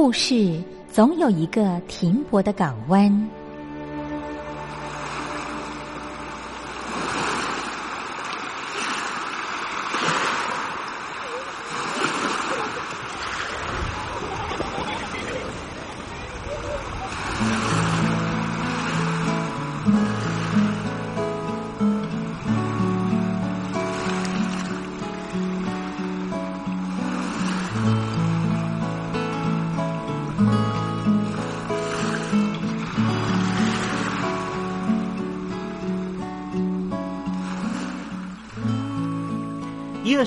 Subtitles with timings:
[0.00, 3.28] 故事总有一个停泊的港湾。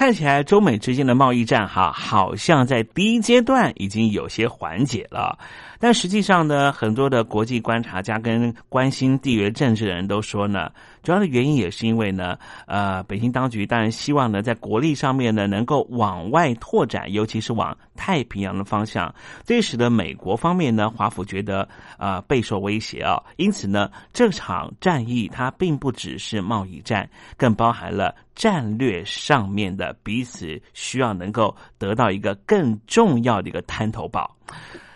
[0.00, 5.38] 看起来中美之间的贸易战哈，好像在第一阶段已经有些缓解了。
[5.78, 10.70] 但实际上呢，很多的国际观察家跟关心地缘政治的人都说呢，
[11.02, 19.14] 主要的原因也是因为呢，呃，北京当局当然希望呢，在国力上面呢，能够往外拓展，尤其是往太平洋的方向，
[19.44, 21.68] 这使得美国方面呢，华府觉得
[21.98, 27.06] 啊备受威胁啊，因此呢，这场战役它并不只是贸易战，
[27.36, 34.34] 更包含了战略上面的彼此需要能够得到一个更重要的一个滩头堡。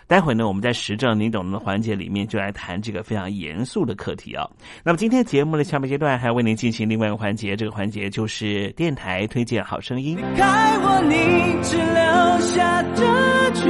[0.07, 4.49] 待会呢，我们在时政你懂的环节里面就来谈这个非常严肃的课题啊。
[4.83, 10.17] 那么今天节目的下半阶段还要为您进行另外一个环节，这个环节就是电台推荐好声音。
[10.17, 13.69] 离开我你只留下这句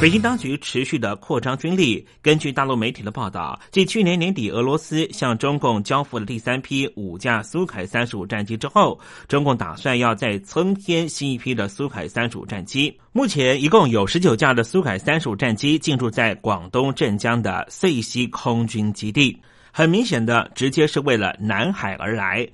[0.00, 2.06] 北京当局持续的扩张军力。
[2.22, 12.96] 根据大陆媒体的报道，继去年年底俄罗斯向中共交付了第三批五架苏凯三十五战机之后，中共打算要再增添新一批的苏凯三十五战机。
[13.10, 19.36] 目前一共有十九架的苏凯三十五战机进驻在广东镇江的遂溪空军基地，
[19.72, 22.48] 很明显的，直接是为了南海而来。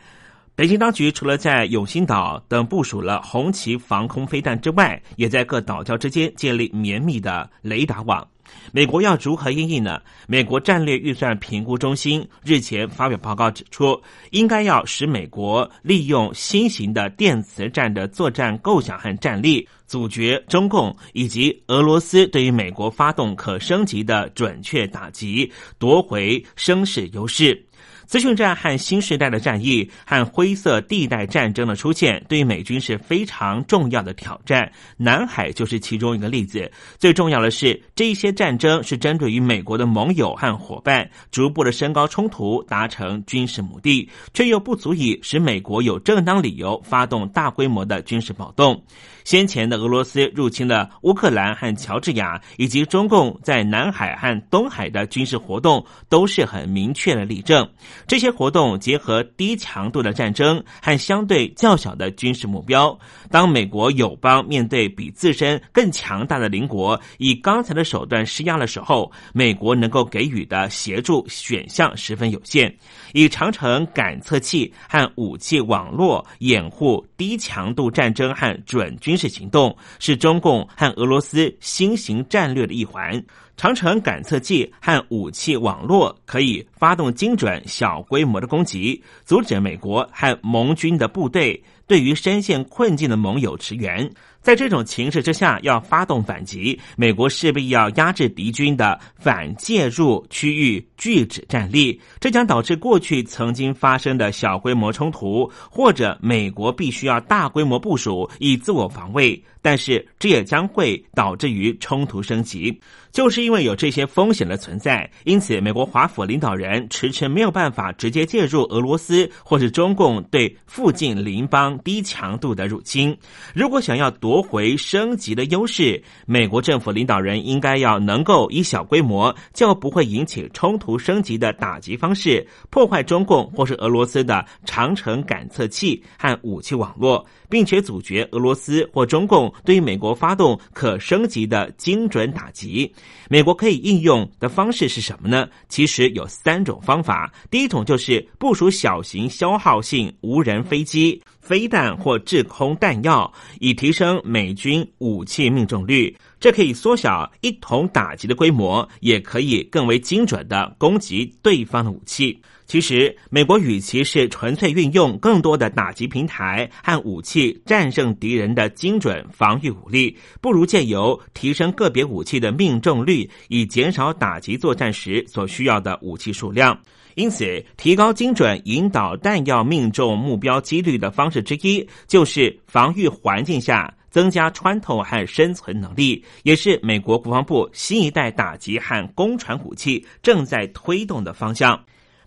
[0.56, 8.24] 北京当局除了在永兴岛等部署了红旗防空飞弹之外，也在各岛礁之间建立绵密的雷达网。
[8.70, 10.00] 美国要如何应应呢？
[10.28, 27.60] 美国战略预算评估中心日前发表报告指出，应该要使美国利用新型的电磁战的作战构想和战力，阻绝中共以及俄罗斯对于美国发动可升级的准确打击，夺回声势优势。
[28.06, 34.70] 资讯战和新时代的战役和灰色地带战争的出现，对美军是非常重要的挑战。
[34.96, 36.70] 南海就是其中一个例子。
[36.98, 48.82] 最重要的是，这一些战争是针对于美国的盟友和伙伴，逐步的升高冲突，达成军事目的，却又不足以使美国有正当理由发动大规模的军事暴动。
[49.24, 57.68] 先前的俄罗斯入侵了乌克兰和乔治亚，以及中共在南海和东海的军事活动，都是很明确的例证。
[58.06, 62.96] 这些活动结合低强度的战争和相对较小的军事目标。
[63.30, 72.72] 当美国友邦面对比自身更强大的邻国以刚才的手段施压的时候，美国能够给予的协助选项十分有限。
[73.14, 83.24] 以长城感测器和武器网络掩护低强度战争和准军军事行动，是中共和俄罗斯新型战略的一环。
[83.56, 94.10] 长城感测器和武器网络可以发动精准小规模的攻击，阻止美国和盟军的部队对于深陷困境的盟友驰援。
[94.42, 109.42] 在这种情势之下，要发动反击，美国势必要压制敌军的反介入区域拒止战力，这将导致过去曾经发生的小规模冲突，或者美国必须要大规模部署以自我防卫。
[109.62, 112.78] 但是这也将会导致于冲突升级，
[113.14, 123.16] 就是因为有这些风险的存在，因此美国华府领导人迟迟没有办法直接介入俄罗斯或是中共对附近邻邦低强度的入侵。
[123.54, 137.24] 如果想要夺回升级的优势，美国政府领导人应该要能够以小规模就不会引起冲突升级的打击方式，破坏中共或是俄罗斯的长城感测器和武器网络。
[137.48, 142.92] 并且阻绝俄罗斯或中共对美国发动可升级的精准打击。
[143.28, 145.48] 美国可以应用的方式是什么呢？
[145.68, 147.32] 其实有三种方法。
[147.50, 156.14] 第一种就是部署小型消耗性无人飞机、飞弹或制空弹药，以提升美军武器命中率。
[156.44, 162.38] 这可以缩小一同打击的规模，也可以更为精准的攻击对方的武器。
[162.66, 176.78] 其实，美国与其是纯粹运用更多的打击平台和武器战胜敌人的精准防御武力，不如借由提升个别武器的命中率，以减少打击作战时所需要的武器数量。
[177.14, 191.84] 因此，提高精准引导弹药命中目标几率的方式之一，就是防御环境下增加穿透和生存能力，也是美国国防部新一代打击和攻传武器正在推动的方向。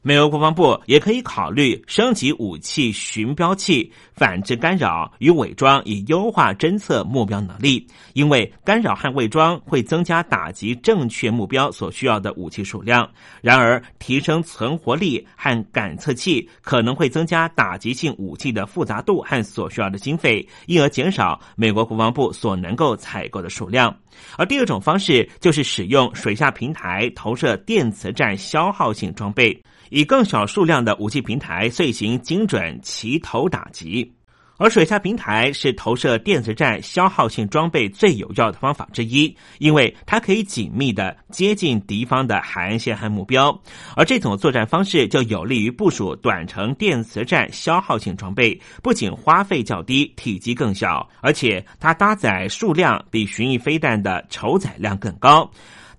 [0.07, 7.85] 美国国防部也可以考虑升级武器寻标器、反制干扰与伪装，以优化侦测目标能力。
[8.13, 13.05] 因为干扰和伪装会增加打击正确目标所需要的武器数量。
[13.41, 23.93] 然而，提升存活力和感测器可能会增加打击性武器的复杂度和所需要的经费，因而减少美国国防部所能够采购的数量。
[24.37, 29.61] 而第二种方式就是使用水下平台投射电磁战消耗性装备。
[29.89, 34.13] 以更小数量的武器平台遂行精准齐头打击，
[34.57, 43.61] 而水下平台是投射电子战消耗性装备最有效的方法之一，因为它可以紧密的接近敌方的海岸线和目标，
[43.95, 55.49] 而这种作战方式就有利于部署短程电磁战消耗性装备，不仅花费较低，体积更小，而且它搭载数量比巡弋飞弹的筹载量更高。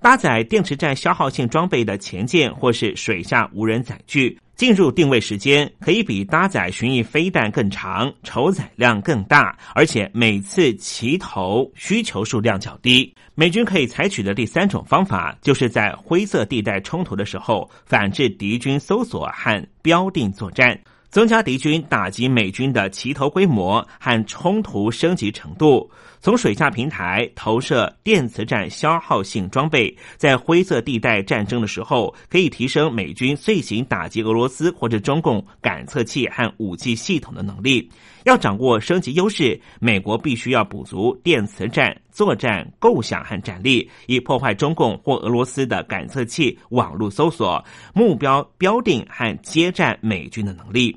[0.01, 13.13] 搭载电池站消耗性装备的前舰或是水下无人载具进入定位时间可以比搭载巡弋飞弹更长，筹载量更大，而且每次齐头需求数量较低。
[13.37, 20.77] 美军可以采取的第三种方法，就是在灰色地带冲突的时候，反制敌军搜索和标定作战，
[21.09, 25.89] 增加敌军打击美军的齐头规模和冲突升级程度。
[26.21, 37.89] 从水下平台投射电磁战消耗性装备，在灰色地带战争的时候，可以提升美军遂行打击俄罗斯或者中共感测器和武器系统的能力。
[38.25, 50.95] 要掌握升级优势，美国必须要补足电磁战作战构想和战力，以破坏中共或俄罗斯的感测器、网络搜索、目标标定和接战美军的能力。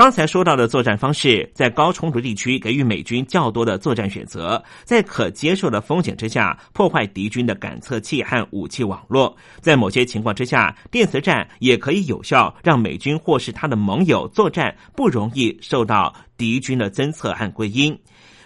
[0.00, 9.36] 刚才说到的作战方式，在高冲突地区给予美军较多的作战选择，在可接受的风险之下破坏敌军的感测器和武器网络。
[9.60, 17.94] 在某些情况之下，电磁战也可以有效让美军或是他的盟友作战不容易受到敌军的侦测和归因。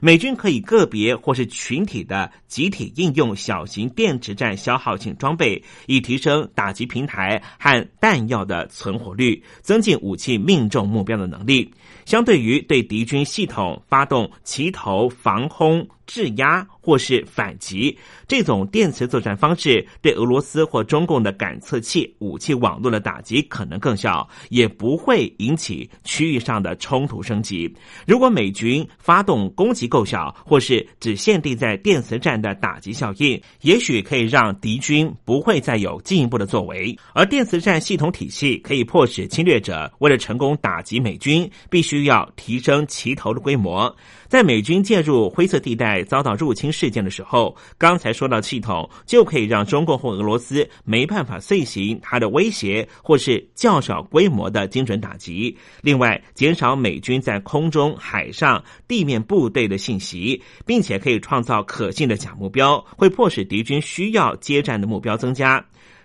[0.05, 11.73] 美军可以个别或是群体的集体应用小型电池战消耗性装备，以提升打击平台和弹药的存活率，增进武器命中目标的能力。
[12.05, 15.87] 相对于对敌军系统发动齐头防空。
[16.07, 17.97] 质压或是反击，
[18.29, 27.75] 这种电磁作战方式对俄罗斯或中共的感测器、武器网络的打击可能更小，也不会引起区域上的冲突升级。
[28.07, 36.95] 如果美军发动攻击够小，或是只限定在电磁战的打击效应，也许可以让敌军不会再有进一步的作为。
[37.15, 43.95] 而电磁战系统体系可以迫使侵略者为了成功打击美军，必须需要提升旗头的规模。
[44.27, 55.57] 在美军介入灰色地带遭到入侵事件的时候，刚才说到系统就可以让中共或俄罗斯没办法遂行它的威胁或是较小规模的精准打击。
[55.83, 65.65] 另外，减少美军在空中、海上、地面部队的信息，并且可以创造可信的假目标，会迫使敌军需要接战的目标增加。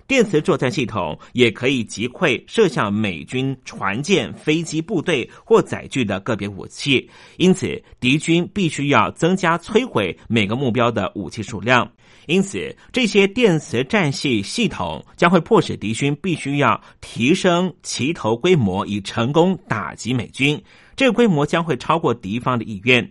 [0.10, 11.88] 电磁作战系统也可以击溃射向美军船舰、飞机、部队或载具的个别武器，因此敌军必须要增加摧毁每个目标的武器数量。
[12.26, 20.60] 因此，这些电磁战系系统将会迫使敌军必须要提升齐头规模，以成功打击美军。
[20.96, 23.08] 这个规模将会超过敌方的意愿。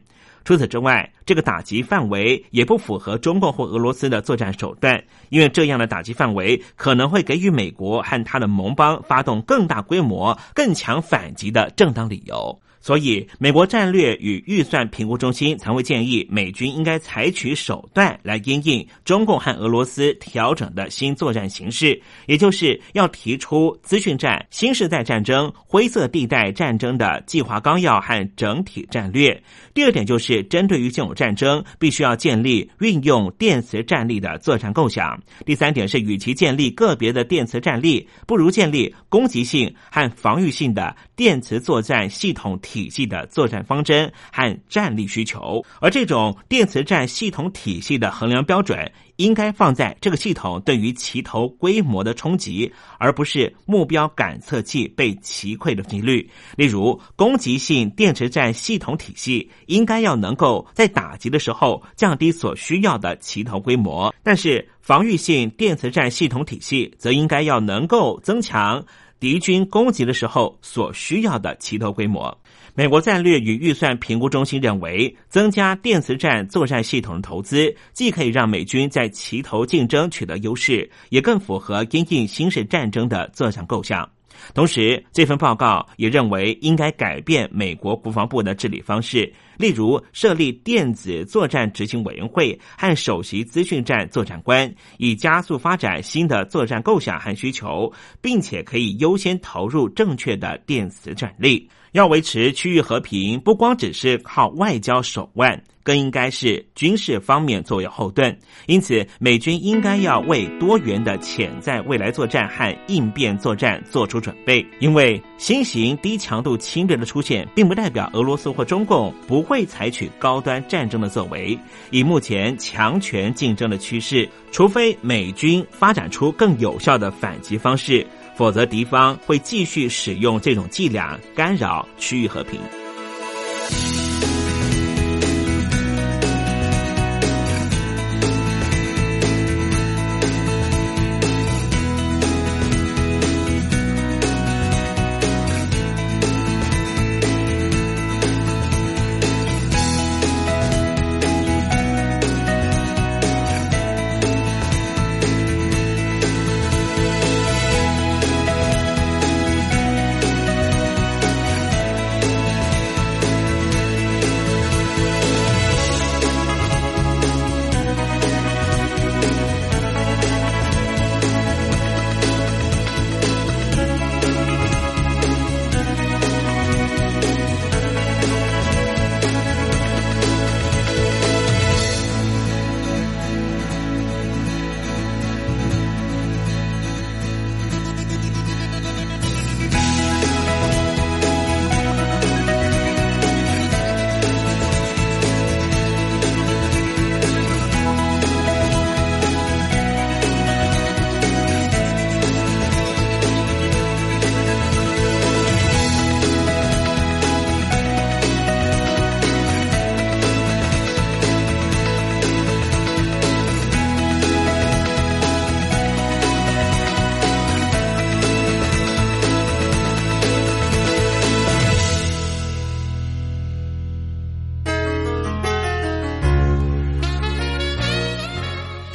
[0.49, 12.59] 除此之外，这个打击范围也不符合中共或俄罗斯的作战手段，因为这样的打击范围可能会给予美国和他的盟邦发动更大规模、更强反击的正当理由。
[12.81, 29.43] 所以，美国战略与预算评估中心曾会建议美军应该采取手段来应应中共和俄罗斯调整的新作战形势，也就是要提出资讯战、新时代战争、灰色地带战争的计划纲要和整体战略。
[29.75, 35.21] 第二点就是针对于现有战争，必须要建立运用电磁战力的作战构想。
[35.45, 42.59] 第三点是，与其建立个别的电磁战力，不如建立攻击性和防御性的电磁作战系统。
[42.69, 56.29] 体系的作战方针和战力需求，而这种电磁战系统体系的衡量标准，应该放在这个系统对于齐头规模的冲击，而不是目标感测器被击溃的几率。
[56.57, 68.85] 例如，攻击性电磁战系统体系应该要能够在打击的时候降低所需要的齐头规模，但是防御性电磁战系统体系则应该要能够增强
[69.19, 72.39] 敌军攻击的时候所需要的齐头规模。
[72.79, 84.09] 美国战略与预算评估中心认为，增加电磁战作战系统的投资，既可以让美军在齐头竞争取得优势，也更符合因应新式战争的作战构想。
[84.55, 101.69] 同时，这份报告也认为应该改变美国国防部的治理方式，例如设立电子作战执行委员会和首席资讯战作战官，以加速发展新的作战构想和需求，并且可以优先投入正确的电磁战力。
[101.93, 108.37] 要维持区域和平，不光只是靠外交手腕，更应该是军事方面作为后盾。
[108.67, 114.65] 因此，美军应该要为多元的潜在未来作战和应变作战做出准备。
[114.81, 121.59] 因为新型低强度侵略的出现，并不代表俄罗斯或中共不会采取高端战争的作为。
[121.91, 128.07] 以目前强权竞争的趋势，除非美军发展出更有效的反击方式。
[128.39, 132.61] 否则，敌方会继续使用这种伎俩干扰区域和平。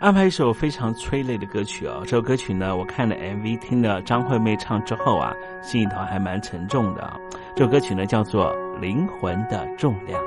[0.00, 7.20] 安排一首非常催泪的歌曲啊，这首歌曲呢，我看了 MV 听了张惠妹唱之后啊，心里头还蛮沉重的啊，
[7.54, 10.18] 这首歌曲呢，叫做灵魂的重量。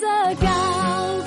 [0.00, 1.21] เ高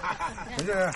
[0.56, 0.92] 没事啊。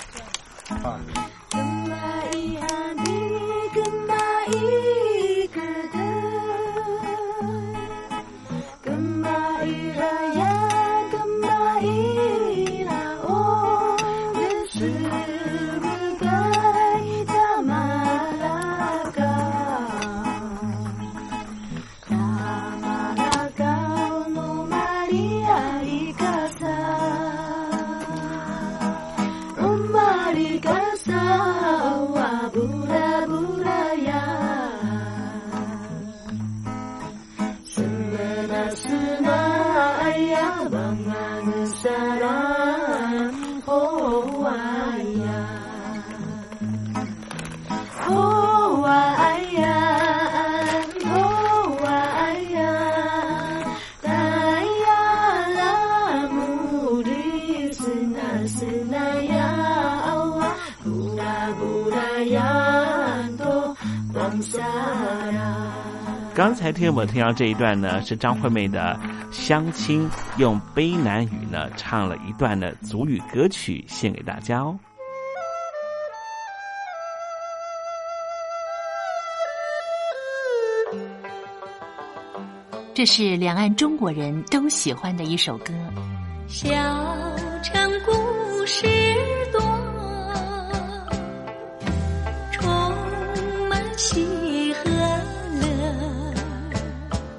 [66.44, 69.00] 刚才听我们听到这一段呢，是张惠妹的
[69.32, 74.78] 相亲，用悲南语呢唱了一段的祖语歌曲，献给大家哦。
[82.92, 85.72] 这是两岸中国人都喜欢的一首歌。
[86.46, 86.68] 小
[87.62, 88.86] 城故事
[89.50, 89.62] 多，
[92.52, 92.68] 充
[93.70, 94.22] 满喜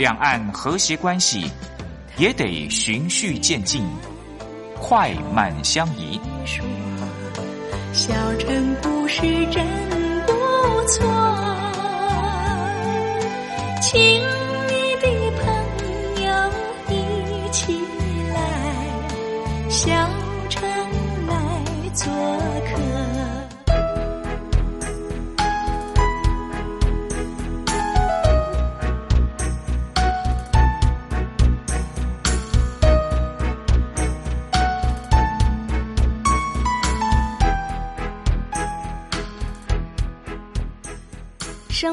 [0.00, 1.44] 两岸和谐关系
[2.16, 3.86] 也得循序渐进，
[4.78, 6.18] 快慢相宜。
[7.92, 9.62] 小城故事真
[10.26, 10.32] 不
[10.88, 11.06] 错，
[13.82, 14.22] 情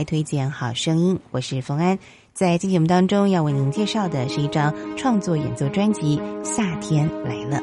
[0.00, 1.98] 来推荐好声音，我是冯安。
[2.32, 7.58] 在今节目当中，要为您介绍的是一张创作演奏专辑《夏天来了》。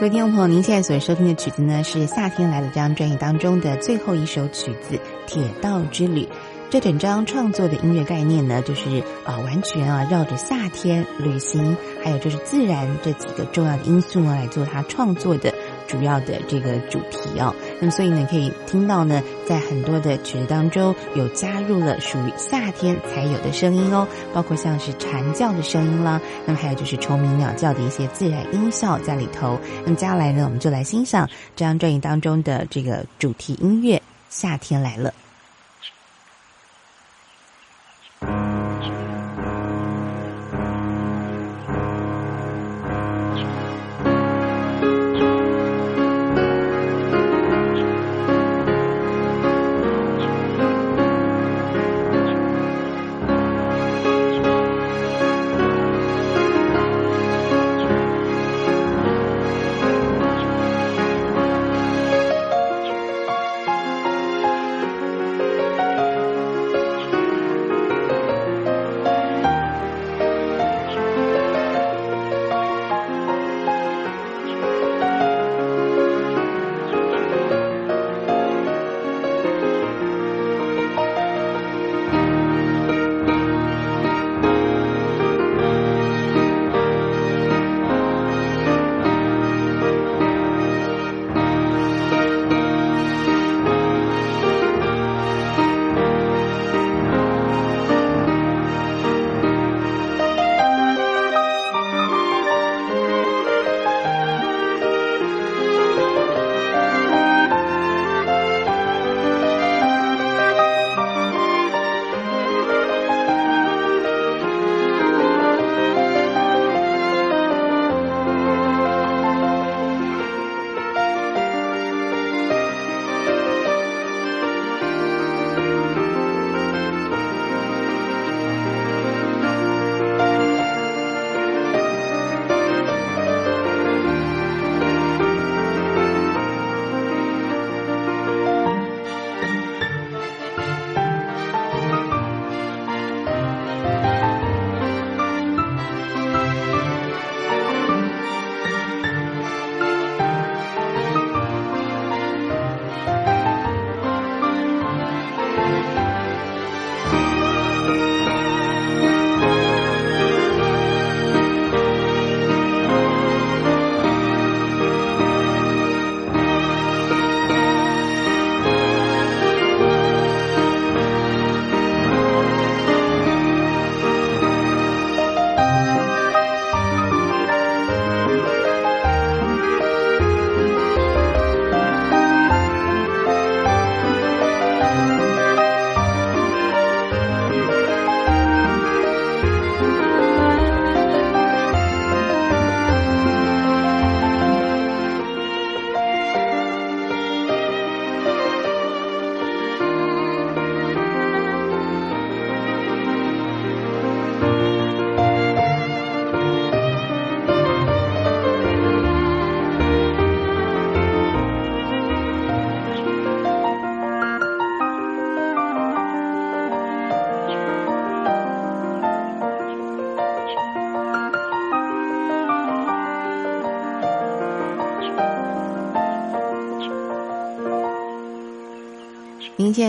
[0.00, 6.22] 各位听众朋友，您现在所收听的曲子呢，是《夏天来了》这张专辑当中的最后一首曲子《铁道之旅》。
[6.70, 15.52] 这整张创作的音乐概念呢，就是啊，完全啊绕着夏天、旅行，还有就是自然这几个重要的因素呢来做它创作的
[15.90, 17.52] 主要的这个主题哦。
[17.80, 29.58] 那么，所以呢，可以听到呢，在很多的曲子当中有加入了属于夏天才有的声音哦，包括像是蝉叫的声音啦，那么还有就是虫鸣鸟叫的一些自然音效在里头。
[29.84, 33.96] 那么接下来呢，我们就来欣赏这张专辑当中的这个主题音乐
[34.28, 35.10] 《夏天来了》。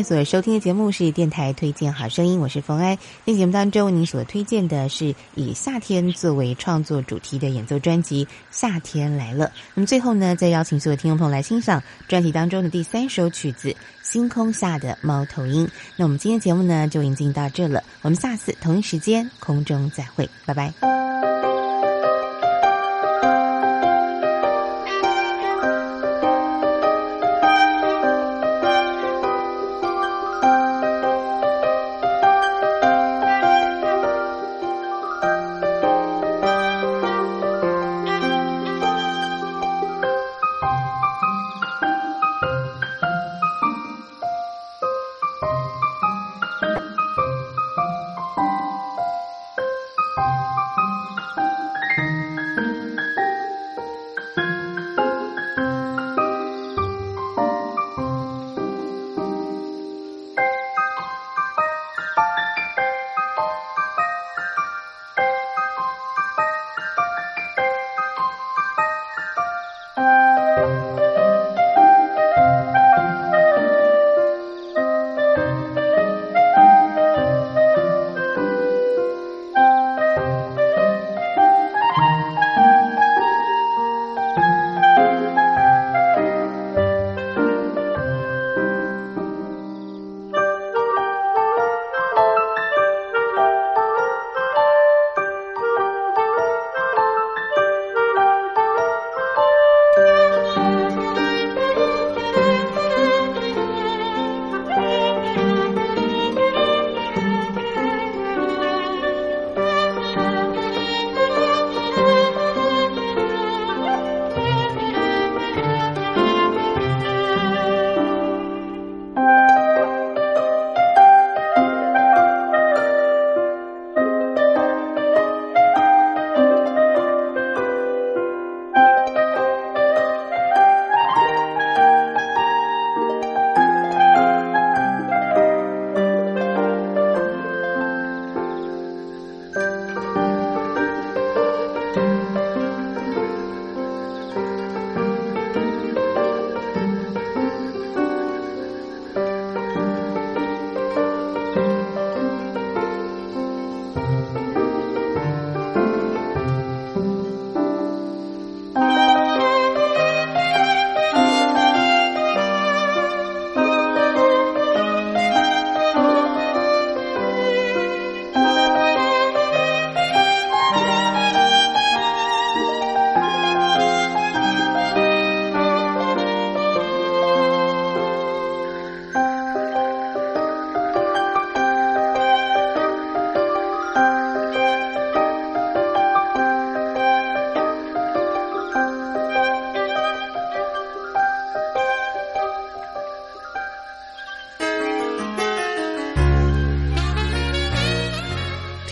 [0.04, 2.98] 所收听的节目是电台推荐好声音，我是冯安。
[3.26, 9.46] 在节目当中，您所推荐的是以夏天作为创作主题的演奏专辑《夏天来了》。
[9.74, 13.70] 那么最后呢，再邀请所有听众朋友来欣赏专辑当中的第三首曲子
[14.02, 15.68] 《星空下的猫头鹰》。
[15.96, 17.84] 那我们今天节目呢，就已经到这了。
[18.02, 21.51] 我们下次同一时间空中再会，拜拜。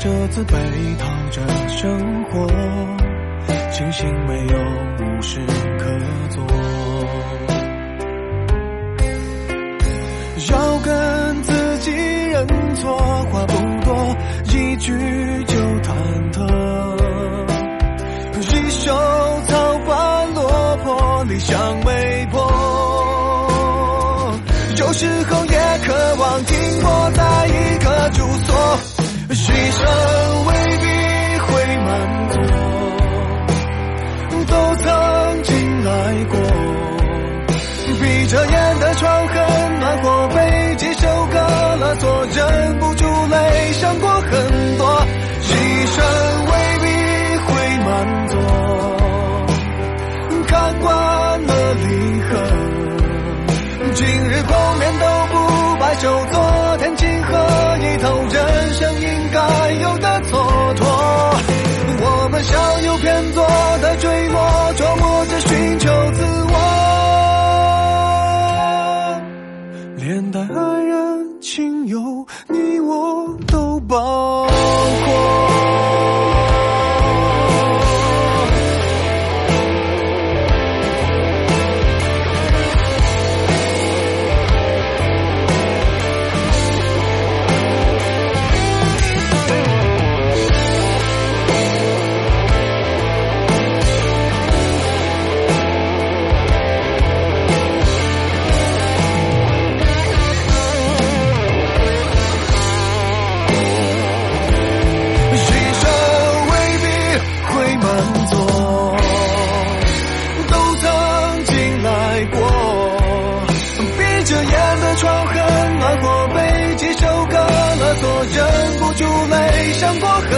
[0.00, 0.54] 着自卑
[0.96, 2.46] 逃着生活，
[3.70, 4.58] 庆幸没有
[4.98, 5.38] 无事
[5.78, 5.84] 可
[6.30, 6.42] 做。
[10.50, 12.46] 要跟自己认
[12.76, 12.96] 错，
[13.30, 13.52] 话不
[13.84, 14.90] 多，一句
[15.44, 15.92] 就忐
[16.32, 16.48] 忑。
[18.40, 18.90] 一袖
[19.46, 22.59] 草花落魄，理想没破。
[39.00, 39.34] 眼的床很
[39.80, 41.38] 暖和，被几首歌
[41.80, 45.02] 勒索，忍不住泪想过很多，
[45.40, 45.48] 牺
[45.86, 45.96] 牲
[46.46, 46.86] 未必
[47.46, 47.48] 会
[47.84, 47.88] 满
[48.28, 48.36] 足，
[50.46, 50.88] 看惯
[51.46, 52.28] 了离合。
[53.94, 55.34] 今日碰面都不
[55.78, 57.32] 罢休，昨天情何
[57.78, 58.06] 以头？
[58.30, 59.40] 人生应该
[59.80, 60.30] 有的蹉
[60.76, 60.84] 跎，
[62.02, 63.46] 我们像有偏左
[63.80, 64.38] 的坠落，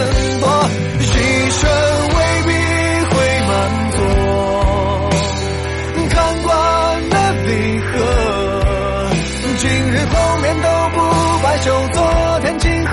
[0.03, 0.47] 想过很多，
[0.99, 1.07] 牺
[1.51, 1.61] 牲
[2.15, 2.49] 未必
[3.09, 3.15] 会
[3.47, 3.51] 满
[3.91, 3.97] 足。
[6.09, 6.49] 看惯
[7.09, 7.49] 了离
[7.79, 7.91] 合，
[9.57, 10.97] 今日后面都不
[11.43, 11.97] 白就昨
[12.41, 12.91] 天今何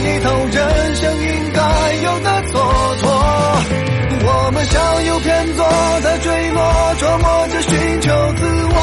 [0.00, 0.60] 一头人
[0.96, 1.60] 生应该
[2.02, 2.54] 有的蹉
[2.98, 3.04] 跎。
[4.24, 5.64] 我们像有偏左
[6.02, 8.76] 的坠落，琢磨着寻求自我，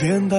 [0.00, 0.36] 连带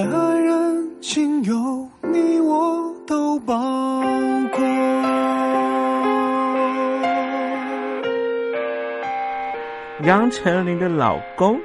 [10.04, 11.58] 杨丞琳的老公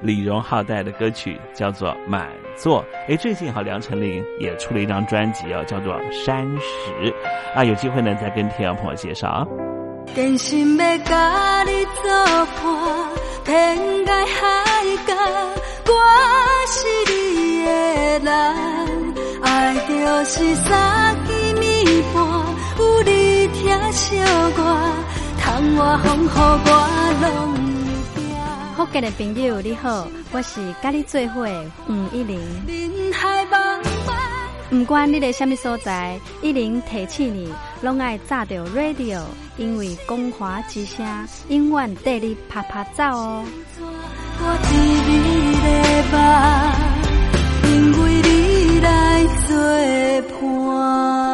[0.00, 2.82] 李荣浩带的歌曲叫做《满座》。
[3.08, 6.90] 哎，最近哈，梁丞琳也出了一张专辑哦，叫做《山石》
[7.54, 7.62] 啊。
[7.62, 9.46] 有机会呢，再跟听众朋友介绍啊。
[10.12, 12.10] 真心要甲你作
[12.46, 12.66] 伴，
[13.44, 15.14] 天涯海角，
[15.86, 15.92] 我
[16.66, 17.70] 是你的
[18.24, 19.14] 人。
[19.40, 21.32] 爱就是三更
[21.62, 22.24] 暝半，
[22.76, 24.58] 有你疼惜我，
[25.38, 26.68] 窗外风雨我
[27.22, 27.73] 拢。
[28.76, 32.40] 福建的朋友你好，我是甲你做伙的黄一玲。
[32.66, 34.14] 人海茫茫。
[34.68, 39.20] 不管你在什么所在，一零提起你，拢爱炸着 radio，
[39.58, 41.06] 因为光华之声
[41.48, 43.44] 永远带你啪啪走哦。
[43.78, 44.74] 我知
[45.06, 45.68] 你的
[46.10, 46.16] 梦，
[47.70, 49.54] 因为你来作
[50.40, 51.33] 伴。